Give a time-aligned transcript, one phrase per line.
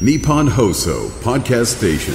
[0.00, 2.14] Nippon Hoso Podcast Station.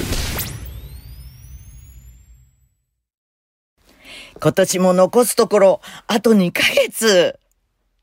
[4.42, 7.40] 今年も残すところ、あと2ヶ月。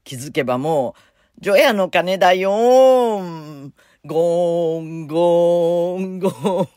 [0.05, 0.95] 気づけばも
[1.39, 3.71] う、除夜の鐘だよー。
[4.07, 6.69] ゴーン、ゴーン、ゴーン。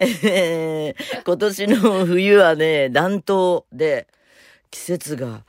[0.00, 4.08] え今年の冬はね、暖冬で、
[4.70, 5.44] 季節が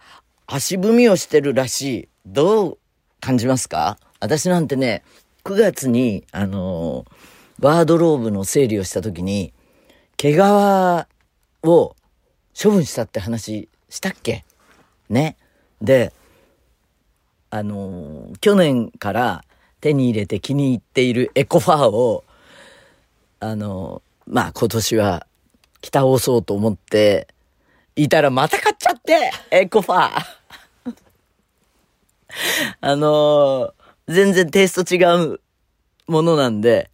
[0.46, 2.10] 足踏みをしてるらしい。
[2.26, 2.78] どう
[3.20, 3.98] 感じますか？
[4.20, 5.04] 私なんてね、
[5.44, 7.14] 9月に、あのー
[7.60, 9.54] ワードローブの整理をした時に、
[10.18, 11.06] 毛皮を
[12.62, 14.44] 処分したって話したっけ？
[15.10, 15.38] ね。
[15.82, 16.12] で、
[17.52, 19.46] あの去年から
[19.80, 22.24] 手に入れて気に入っているエコファーを、
[23.40, 25.28] あのまあ今年は
[25.82, 27.28] 着倒そうと思って
[27.96, 30.24] いたらまた買っちゃってエコファー。
[32.82, 35.04] あのー全然テイスト違
[35.34, 35.40] う
[36.08, 36.90] ものなんで、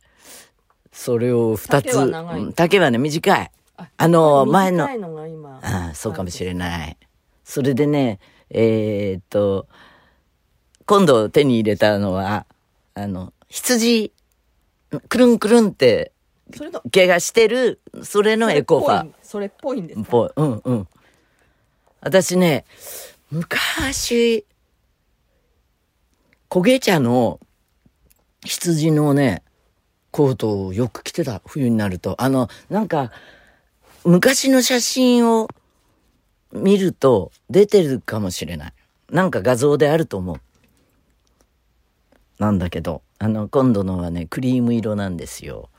[0.92, 1.92] それを二つ。
[1.94, 3.52] 丈はうん丈はね、短い。
[3.98, 5.60] あのー前のの。
[5.62, 6.98] ああ、そうかもしれない。
[7.44, 8.20] それでね、
[8.50, 9.68] えーっと、
[10.86, 12.46] 今度手に入れたのは、
[12.94, 14.12] あの、羊、
[15.08, 16.12] くるんくるんって
[16.56, 19.12] それの毛がしてる、それのエコファー。
[19.22, 20.08] それっぽいんですか？
[20.10, 20.30] ぽい。
[20.36, 20.88] うんうん。
[22.02, 22.66] 私ね、
[23.32, 24.46] 昔、
[26.50, 27.40] 焦げ茶の
[28.44, 29.44] 羊のね、
[30.12, 32.20] コートをよく着てた、冬になると。
[32.22, 33.12] あの、なんか、
[34.04, 35.48] 昔の写真を
[36.52, 38.74] 見ると出てるかもしれない。
[39.12, 40.42] なんか画像であると思う。
[42.40, 45.70] なんだけど、あの、今度のはね、クリーム色なんですよ。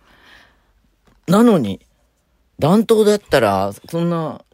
[1.27, 1.81] なのに、
[2.61, 4.45] 暖冬だったら、そんな、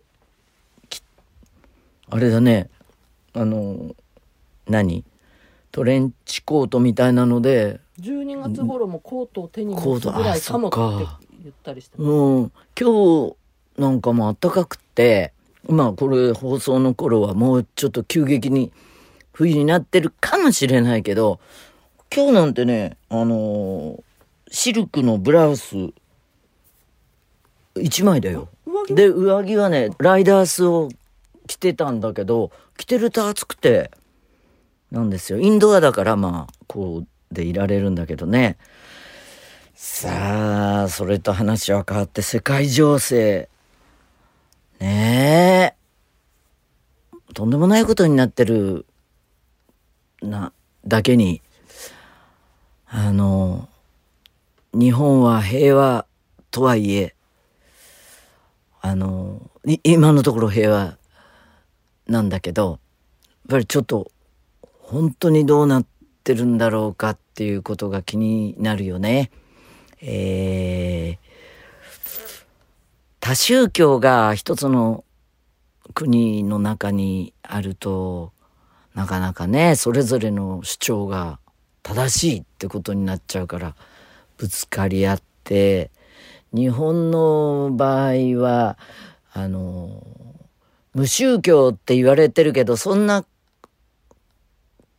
[2.08, 2.70] あれだね、
[3.34, 3.94] あの、
[4.66, 5.04] 何？
[5.76, 10.78] トレンチコートみたいなので、12月頃もコートを手に持つぐらいかもって
[11.42, 12.10] 言ったりしてます。
[12.10, 13.36] うん、今日
[13.76, 15.34] なんかも暖かくって、
[15.68, 18.72] まあこれ放送の頃はもうちょっと急激に
[19.34, 21.40] 冬になってるかもしれないけど、
[22.10, 24.02] 今日なんてね、あのー
[24.50, 25.76] シルクのブラウス
[27.74, 28.48] 1枚だよ。
[28.88, 30.88] で、上着はね、ライダースを
[31.46, 33.90] 着てたんだけど、着てると暑くて、
[34.96, 35.38] なんですよ。
[35.38, 38.56] インドアだから、まあ、こうでいられるんだけどね。
[39.74, 43.50] さあ、それと話は変わって、世界情勢。
[44.80, 45.74] ね
[47.28, 47.32] え。
[47.34, 48.86] とんでもないことになってる、
[50.22, 50.52] な、
[50.86, 51.42] だけに、
[52.86, 53.68] あの、
[54.72, 56.06] 日本は平和
[56.50, 57.14] とはいえ、
[58.80, 59.50] あの、
[59.84, 60.96] 今のところ平和
[62.06, 62.78] なんだけど、やっ
[63.50, 64.10] ぱりちょっと
[64.88, 65.86] 本当にどうなっ
[66.22, 69.30] てるんだろうかっていうことが気になるよね。
[70.00, 71.26] えー
[73.18, 75.02] 多宗教が一つの
[75.94, 78.30] 国の中にあると、
[78.94, 81.40] なかなかね、それぞれの主張が
[81.82, 83.74] 正しいってことになっちゃうから、
[84.36, 85.90] ぶつかり合って、
[86.54, 88.78] 日本の場合は、
[89.32, 90.06] あの、
[90.94, 93.24] 無宗教って言われてるけど、そんな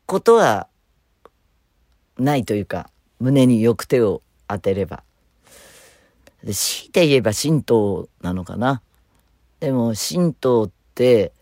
[0.07, 0.67] ことは
[2.17, 5.03] ないというか、胸によく手を当てれば。
[6.43, 8.81] で強いて言えば神道なのかな。
[9.59, 11.33] でも神道って、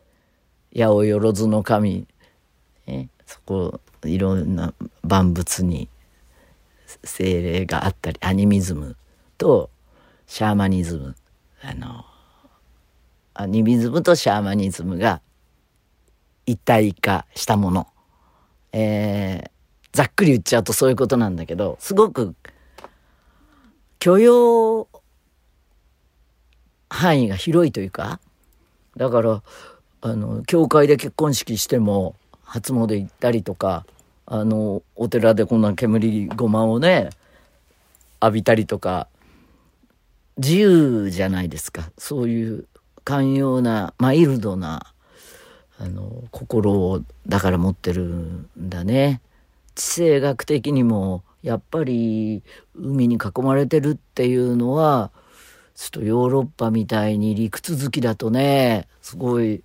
[0.75, 2.07] 八百万の神、
[2.87, 5.87] ね、そこ、いろんな万物に
[7.03, 8.97] 精霊があったり、アニミズム
[9.37, 9.69] と
[10.25, 11.15] シャーマニズム。
[11.61, 12.03] あの、
[13.35, 15.21] アニミズムとシャーマニズムが
[16.47, 17.87] 一体化したもの。
[18.77, 19.55] えー
[19.95, 22.35] ざっくり言っちゃうとそういうことなんだけど、すごく
[23.97, 24.89] 許容
[26.89, 28.19] 範囲が広いというか、
[28.97, 29.41] だから、
[30.01, 32.13] あの、教会で結婚式しても、
[32.43, 33.85] 初詣行ったりとか、
[34.25, 37.09] あの、お寺でこんな煙ごまをね、
[38.21, 39.07] 浴びたりとか、
[40.35, 41.89] 自由じゃないですか。
[41.97, 42.67] そういう
[43.05, 44.93] 寛容な、マイルドな、
[45.79, 49.21] あの、心を、だから持ってるんだね。
[49.75, 52.43] 地政学的にも、やっぱり、
[52.75, 55.11] 海に囲まれてるっていうのは、
[55.75, 59.61] ちょっとヨーロッパみたいに理屈好きだとね、すごい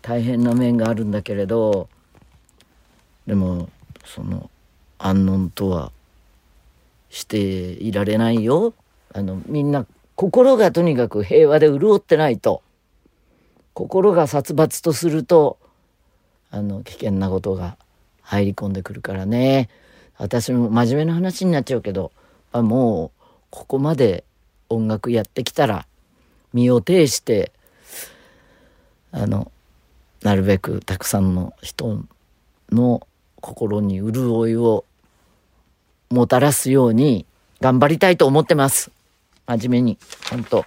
[0.00, 1.88] 大変な面があるんだけれど、
[3.26, 3.68] でも、
[4.06, 4.50] その、
[4.98, 5.92] 安穏とは
[7.10, 8.72] していられないよ。
[9.12, 9.86] あの、みんな、
[10.16, 12.62] 心がとにかく平和で潤ってないと、
[13.80, 15.58] 心が殺伐とすると、
[16.50, 17.78] あの、危険なことが
[18.20, 19.70] 入り込んでくるからね。
[20.18, 22.12] 私も真面目な話になっちゃうけど、
[22.52, 24.24] あもうここまで
[24.68, 25.86] 音楽やってきたら
[26.52, 27.52] 身を挺して
[29.12, 29.50] あの
[30.22, 32.04] なるべくたくさんの人
[32.70, 33.06] の
[33.40, 34.84] 心に潤いを
[36.10, 37.24] もたらすように
[37.60, 38.90] 頑張りたいと思ってます。
[39.46, 39.98] 真面目に。
[40.28, 40.66] 本当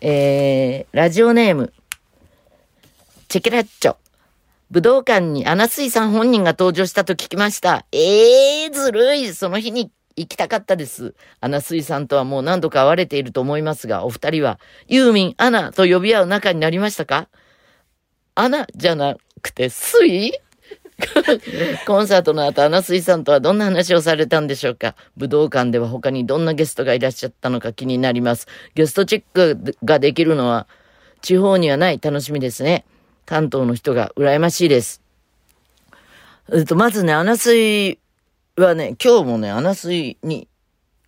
[0.00, 1.72] えー、ラジオネーム、
[3.28, 3.96] チェケラッチョ。
[4.70, 7.84] 武道館にアナスイさん本人が登場したと聞きました。
[7.92, 9.34] ええー、ずるい。
[9.34, 11.14] その日に行きたかったです。
[11.40, 17.28] アナスイさんとはもう何度か会われていると思いますが、お二人はユーミン、アナと呼び合う仲になりましたか？
[18.34, 20.32] アナじゃなくて、スイ？
[21.86, 24.94] コンサートの後、アナスイさんとはどんな話をされたんでしょうか？
[25.18, 28.46] 武道館では他にどんなゲストがいらっしゃったのか気になります。
[28.74, 30.66] ゲストチェックができるのは
[31.20, 32.86] 地方にはない楽しみですね。
[33.28, 35.02] 関東の人が羨ましいです。
[36.50, 37.98] えっと、まずね、アナスイ
[38.56, 40.48] はね、今日もね、アナスイに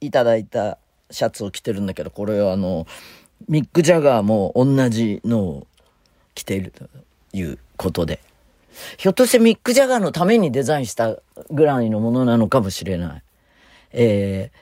[0.03, 0.77] いただいた
[1.11, 2.87] シャツを着てるんだけど、これはあの、
[3.49, 5.67] ミック・ジャガーも同じのを
[6.35, 6.85] 着ていると
[7.33, 8.21] いうことで。
[8.99, 11.17] ひょっとしてミック・ジャガーのためにデザインした
[11.51, 13.23] ぐらいのものなのかもしれない。
[13.93, 14.59] えー、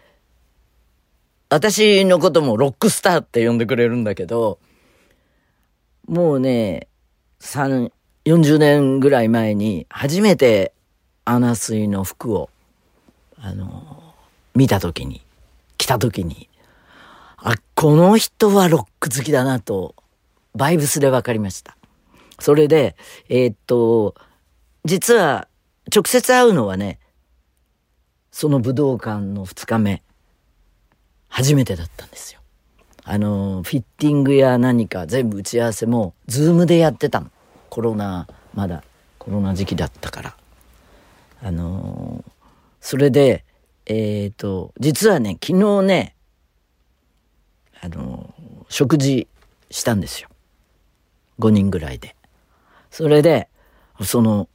[1.49, 4.61] 私のこともロックスターって呼んでくれるんだけど、
[6.07, 6.87] もうね、
[7.41, 7.93] 三、
[8.25, 10.73] 40年ぐらい前に初めて
[11.25, 12.51] アナスイの服を、
[13.37, 14.15] あの、
[14.55, 15.23] 見たときに、
[15.77, 16.49] 着たときに、
[17.37, 19.95] あ、この人はロック好きだなと、
[20.55, 21.77] バイブスで分かりました。
[22.41, 22.97] それで、
[23.29, 24.15] えーっと、
[24.85, 25.49] 実は
[25.95, 26.99] 直接会うのはね、
[28.33, 30.03] その武道館の2日目、
[31.29, 32.41] 初めてだったんですよ。
[33.11, 37.31] あの、フィッティングや何か全部打ち合わせも、ズームでやってたの。
[37.71, 38.85] コロナ、まだ
[39.19, 40.37] コロナ時期だったから。
[41.43, 42.23] あの、
[42.83, 43.47] それで、
[43.87, 46.17] えーと、実はね、昨日ね、
[47.81, 48.35] あの、
[48.69, 49.27] 食事
[49.71, 50.29] したんですよ。
[51.39, 52.15] 5人ぐらいで。
[52.91, 53.49] それで、
[54.05, 54.51] その、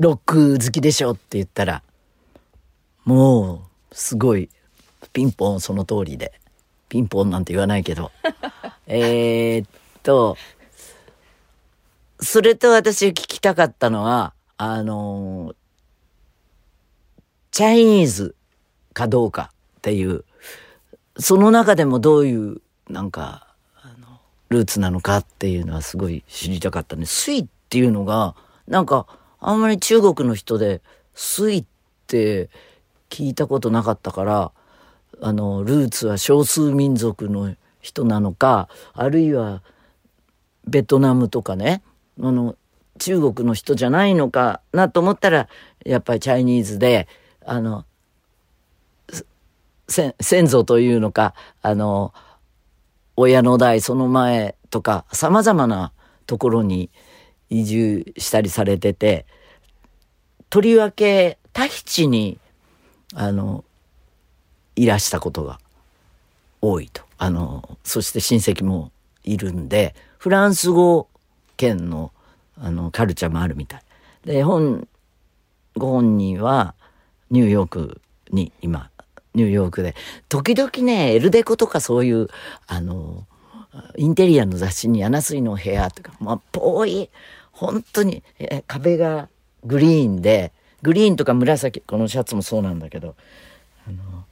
[0.00, 1.84] ロック好きでしょって言ったら、
[3.04, 4.50] もう、すごい、
[5.12, 6.32] ピンポンその通りで。
[6.90, 8.10] ピンポンなんて言わないけど。
[8.86, 9.64] えっ
[10.02, 10.36] と、
[12.18, 15.54] それと私聞きたかったのは、あの、
[17.52, 18.34] チャイニーズ
[18.92, 20.24] かどうかっていう、
[21.16, 23.46] その中でもどういう、なんか、
[23.76, 27.06] あのルーツなのかっていうのはすごい知りたかったね。
[27.06, 28.34] スイっていうのが、
[28.66, 29.06] なんか、
[29.38, 30.82] あんまり中国の人で、
[31.14, 31.64] スイっ
[32.08, 32.50] て
[33.10, 34.50] 聞いたことなかったから、
[35.20, 39.62] あの、ルーツは少数民族の人なのか、あるいは、
[40.66, 41.82] ベトナムとかね、
[42.20, 42.56] あの、
[42.98, 45.48] 中国の人じゃないのかなと思ったら、
[45.84, 47.08] やっぱりチャイニーズで、
[47.44, 47.84] あの、
[49.88, 52.12] せ先祖というのか、あの、
[53.16, 55.92] 親の代その前とか様々な
[56.26, 56.90] ところに
[57.50, 59.26] 移住したりされてて
[60.48, 62.38] とりわけタヒチに
[63.14, 63.64] あの
[64.82, 65.58] いらしたことが
[66.62, 68.92] 多いとあのそして親戚も
[69.24, 71.08] いるんでフランス語
[71.56, 72.12] 圏の
[72.62, 73.82] あのカルチャーもあるみたい
[74.24, 74.86] で本
[75.76, 76.74] ご本人は
[77.30, 78.00] ニューヨーク
[78.30, 78.90] に今
[79.34, 79.94] ニューヨークで。
[80.28, 82.28] 時々ね、エルデコとかそういう、
[82.66, 83.26] あの、
[83.96, 87.10] インテリアの雑誌にアナスイの部屋とか、まあ、ぽい、
[87.52, 88.22] 本当に、
[88.66, 89.28] 壁が
[89.64, 93.14] グリーンで、グリーンとか紫、このシャツもそうなんだけど、
[93.86, 94.24] あの、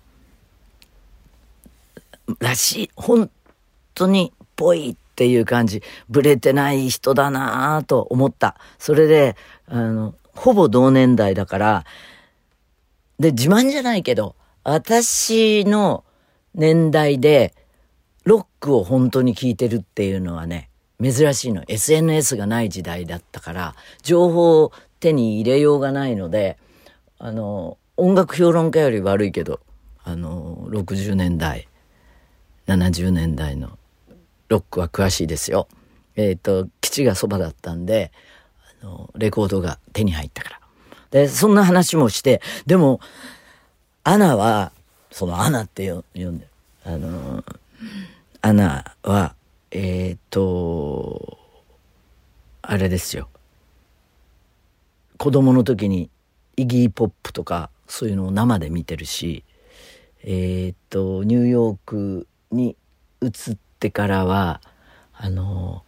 [2.40, 3.30] らしい、本
[3.94, 8.56] 当にぽいっていう感じ、ブレてない人だなぁと思った。
[8.78, 11.84] それで、あの、ほぼ同年代だから、
[13.18, 16.04] で、自慢じゃないけど、私の
[16.54, 17.54] 年代で
[18.24, 20.68] ロックを本当に聴いてるっていうのはね、
[21.02, 21.62] 珍しいの。
[21.68, 26.58] SNS がない時代だったから、情報を手に入れようがないので、
[27.18, 29.60] あの、音楽評論家より悪いけど、
[30.02, 31.67] あの、60年代、
[32.68, 33.78] 70年代の
[34.48, 35.68] ロックは詳しいですよ。
[36.16, 38.12] えっ、と、基地がそばだったんで、
[38.82, 40.60] あの、レコードが手に入ったから。
[41.10, 43.00] で、そんな話もして、でも、
[44.04, 44.72] アナは、
[45.10, 46.50] そのアナって呼んでる。
[46.84, 47.44] あの、
[48.42, 49.34] アナは、
[49.70, 51.38] えっ、と、
[52.60, 53.28] あれですよ。
[55.16, 56.10] 子供の時に
[56.56, 59.42] イギーポップとかそういうのを生で見てるし、
[60.22, 62.76] えっ、と、ニューヨークに
[63.22, 64.60] 移ってからは、
[65.12, 65.82] あの、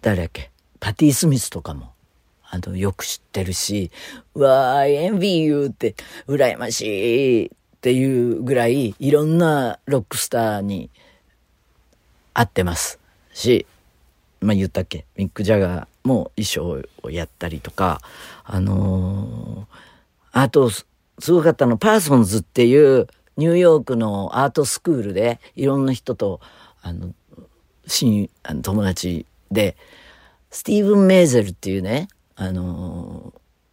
[0.00, 1.92] 誰だっけ、パティ・スミスとかも、
[2.44, 3.90] あの、よく知ってるし、
[4.34, 5.94] わー、envy you って、
[6.28, 10.90] 羨ましいっていうぐらい、いろんなロックスターに
[12.34, 12.98] 会ってます
[13.32, 13.66] し、
[14.40, 18.00] まあ言ったっけ、ミック・ジャガーも衣装をやったりとか、
[18.44, 19.96] あのー
[20.38, 20.84] あと、す
[21.32, 23.06] ごかったの、パーソンズっていう
[23.36, 26.40] ニューヨークのアートスクールでいろんな人と、
[26.82, 27.14] あの、
[27.86, 29.76] 親友、あの友達で、
[30.50, 33.32] スティーブン・メーゼルっていうね、あの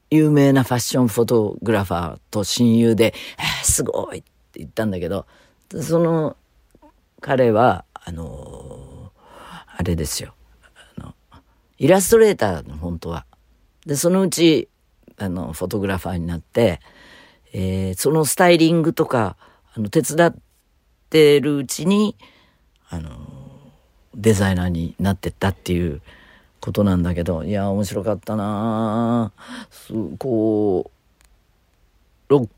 [0.10, 5.26] 有名なファッションフォトグラファーと親友で、えーすごいって言ったんだけど、
[5.82, 6.36] その
[7.22, 9.12] 彼は、あの
[9.78, 10.36] あれですよ。
[10.98, 11.16] あの、
[11.78, 13.26] イラストレーターの本当は。
[13.86, 14.68] で、そのうち、
[15.18, 16.82] あの、フォトグラファーになって、
[17.54, 19.38] えーそのスタイリングとか、
[19.76, 20.36] あの、手伝っ
[21.10, 22.16] てるうちに、
[22.90, 23.12] あの、
[24.16, 26.02] デザイナーになってったっていう
[26.60, 29.32] ことなんだけど、いや、面白かったな
[29.72, 30.92] すこう、
[32.30, 32.50] ロッ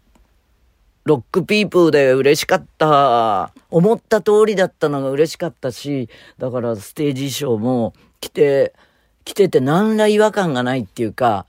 [1.05, 3.53] ロックピープルで嬉しかった。
[3.69, 8.73] 思った通りだったのが嬉しかったし、だからステージ衣装も着て、
[9.23, 11.45] 着てて何ら違和感がないっていうか、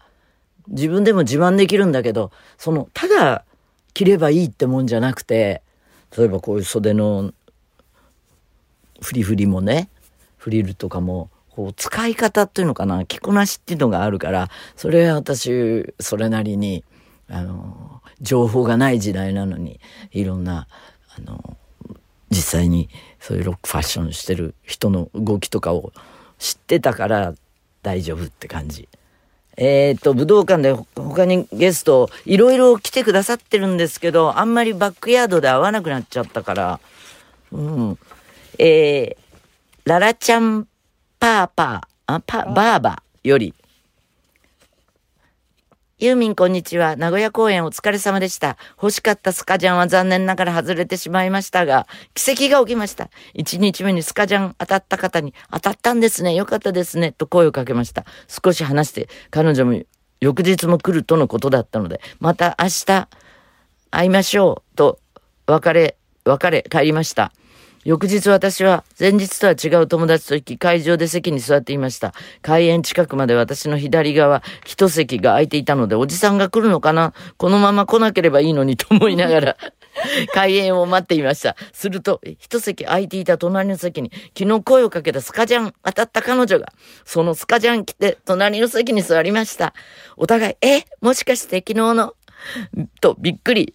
[0.68, 3.45] 自分でも自慢できるんだけど、その、ただ
[3.96, 5.62] 着ればいいってもんじゃなくて、
[6.18, 7.32] 例えばこういう袖の
[9.00, 9.88] フリフリもね、
[10.36, 16.84] フリルとかも、こう使い方っていうのかな、着こなしっていうのがあるから、それは私、それなりに、
[17.30, 20.68] あの、情報がない時代なのに、いろんな、
[21.16, 21.56] あの、
[22.28, 25.94] 実際にそういうロックファッションしてる人の動きとかを
[26.38, 27.32] 知ってたから
[27.82, 28.90] 大丈夫って感じ。
[29.56, 36.80] えっ、と、武道館でほ他にゲストいろいろ来てくださってるんですけど、あんまりバックヤードで会わなくなっちゃったから、
[37.52, 37.98] うん。
[38.58, 40.66] えー、ララちゃん
[41.18, 43.54] パーパー、あ、パ、バーバより、
[45.98, 46.94] ユーミンこんにちは。
[46.94, 48.58] 名古屋公演お疲れ様でした。
[48.76, 53.08] 欲しかったスカジャンは残念ながら外れてしまいましたが、奇跡が起きました。
[53.34, 56.34] 1日目にスカジャン当たった方に、当たったんですね。
[56.34, 57.12] よかったですね。
[57.12, 58.04] と声をかけました。
[58.28, 59.80] 少し話して、彼女も
[60.20, 63.08] 翌日も来るとのことだったので、また明日
[63.90, 64.76] 会いましょう。
[64.76, 64.98] と、
[65.46, 67.32] 別れ、別れ、帰りました。
[67.86, 72.14] 翌日私は前日とは違う友達と行き会場で席に座っていました。
[72.42, 77.14] 開演近くまで私の左側一席が空いていたのでおじさんが来るのかな？
[77.36, 79.56] このまま来なければいいのにと思いながら
[80.34, 81.54] 開演を待っていました。
[81.72, 86.72] すると一席空いていた隣の席に昨日声をかけたスカジャン当たった彼女が
[87.04, 89.74] そのスカジャン着て隣の席に座りました。
[90.16, 92.14] お互い、え、もしかして昨日の？
[93.00, 93.74] とびっくり。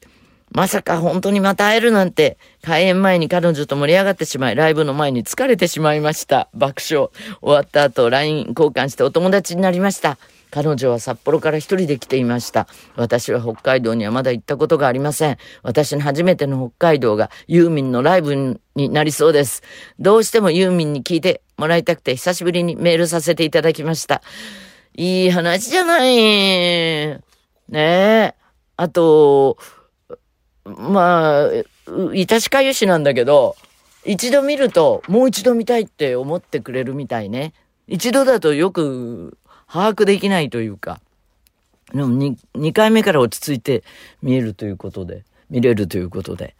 [0.51, 6.49] まさか本当にまた会えるなんて、開演前に彼女と盛り上がってしまい、ライブの前に疲れてしまいました。
[6.53, 7.09] 爆笑。
[7.41, 10.17] 終わった後、LINE 交換してお友達になりました。
[10.51, 12.67] 彼女は札幌から一人で来ていました。
[12.97, 15.37] 私は北海道にはまだ行ったことがありません。
[15.63, 19.63] 私の初めての北海道がユーミンのライブになりそうです。
[19.97, 24.21] どうしてもユーミンに聞いてもらいたくて久しぶりにメールさせていただきました。
[24.93, 26.15] いい話じゃない。
[26.17, 27.21] ね
[27.69, 28.35] え。
[28.75, 29.57] あと、
[30.65, 33.55] まあ、う致しかゆしなんだけど、
[34.05, 37.53] 一度見るともう一度見たいって思ってくれるみたいね。
[37.87, 39.37] 一度だとよく
[39.67, 40.99] 把握できないというか。
[41.93, 43.83] でも二回目から落ち着いて
[44.21, 46.55] 見えるということで、見れるということで、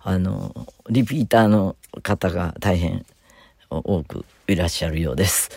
[0.00, 3.06] あの、リピーターの方が大変
[3.70, 5.50] 多くいらっしゃるようです。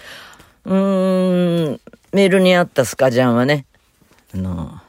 [0.65, 1.81] うーん、
[2.13, 3.65] メールにあったスカジャンはね、
[4.33, 4.81] あの、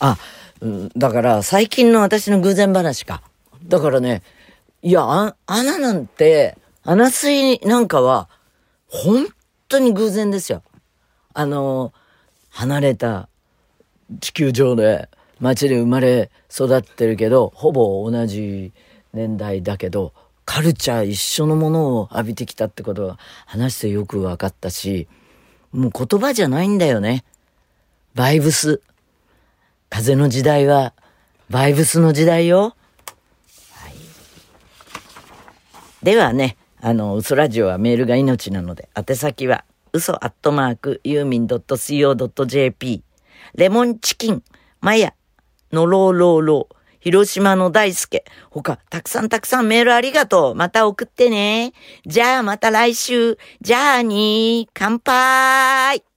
[0.00, 0.18] あ、
[0.60, 3.22] うんだから最近の私の偶然話か。
[3.64, 4.22] だからね、
[4.82, 8.28] いや、あ穴なんて、穴水なんかは、
[8.86, 9.26] 本
[9.68, 10.62] 当に偶然ですよ。
[11.34, 11.92] あの、
[12.50, 13.28] 離れた
[14.20, 15.08] 地球上で
[15.40, 18.72] 街で生まれ育ってるけど、ほぼ同じ
[19.12, 20.12] 年代だけど、
[20.44, 25.06] カルチャー一緒のものを浴びてきたってことが話してよく分かったし、
[25.72, 27.24] もう言葉じゃないんだよね。
[28.14, 28.80] バイブス。
[29.90, 30.92] 風の時代は、
[31.50, 32.76] バイブスの時代よ。
[33.72, 33.94] はい。
[36.02, 43.02] ではね、あの、嘘ラジオはメールが命なので、宛先は、嘘アットマーク、ユーミン .co.jp、
[43.54, 44.42] レモンチキン、
[44.80, 45.14] マヤ、
[45.72, 50.54] のろうろうろう、広島の大輔、他、たくさんたくさんメールありがとう。
[50.54, 51.72] また送ってね。
[52.06, 53.38] じゃあまた来週。
[53.60, 56.07] じゃあに、乾杯